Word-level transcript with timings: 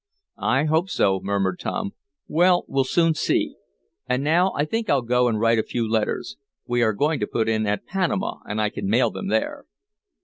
"I 0.47 0.63
hope 0.63 0.89
so," 0.89 1.19
murmured 1.21 1.59
Tom. 1.59 1.91
"Well, 2.27 2.65
we'll 2.67 2.85
soon 2.85 3.13
see. 3.13 3.57
And 4.09 4.23
now 4.23 4.51
I 4.55 4.65
think 4.65 4.89
I'll 4.89 5.03
go 5.03 5.27
and 5.27 5.39
write 5.39 5.59
a 5.59 5.63
few 5.63 5.87
letters. 5.87 6.37
We 6.65 6.81
are 6.81 6.91
going 6.93 7.19
to 7.19 7.27
put 7.27 7.47
in 7.47 7.67
at 7.67 7.85
Panama, 7.85 8.39
and 8.49 8.59
I 8.59 8.71
can 8.71 8.89
mail 8.89 9.11
them 9.11 9.27
there." 9.27 9.65